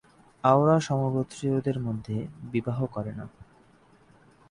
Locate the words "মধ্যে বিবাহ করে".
1.79-3.11